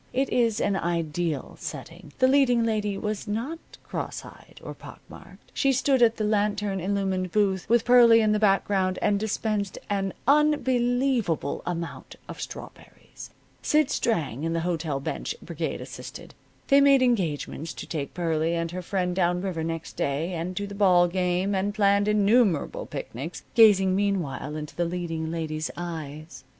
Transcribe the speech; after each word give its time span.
It 0.13 0.29
is 0.31 0.59
an 0.59 0.75
ideal 0.75 1.57
setting. 1.59 2.11
The 2.17 2.27
leading 2.27 2.63
lady 2.63 2.97
was 2.97 3.27
not 3.27 3.59
cross 3.83 4.25
eyed 4.25 4.59
or 4.63 4.73
pock 4.73 4.99
marked. 5.07 5.51
She 5.53 5.71
stood 5.71 6.01
at 6.01 6.17
the 6.17 6.23
lantern 6.23 6.79
illumined 6.79 7.31
booth, 7.31 7.69
with 7.69 7.85
Pearlie 7.85 8.19
in 8.19 8.31
the 8.31 8.39
background, 8.39 8.97
and 8.99 9.19
dispensed 9.19 9.77
an 9.91 10.13
unbelievable 10.27 11.61
amount 11.67 12.15
of 12.27 12.41
strawberries. 12.41 13.29
Sid 13.61 13.91
Strang 13.91 14.43
and 14.43 14.55
the 14.55 14.61
hotel 14.61 14.99
bench 14.99 15.35
brigade 15.39 15.81
assisted. 15.81 16.33
They 16.69 16.81
made 16.81 17.03
engagements 17.03 17.71
to 17.75 17.85
take 17.85 18.15
Pearlie 18.15 18.55
and 18.55 18.71
her 18.71 18.81
friend 18.81 19.15
down 19.15 19.39
river 19.43 19.63
next 19.63 19.97
day, 19.97 20.33
and 20.33 20.57
to 20.57 20.65
the 20.65 20.73
ball 20.73 21.07
game, 21.07 21.53
and 21.53 21.75
planned 21.75 22.07
innumerable 22.07 22.87
picnics, 22.87 23.43
gazing 23.53 23.95
meanwhile 23.95 24.55
into 24.55 24.75
the 24.75 24.85
leading 24.85 25.29
lady's 25.29 25.69
eyes. 25.77 26.43